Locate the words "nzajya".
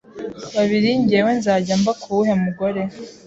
1.39-1.75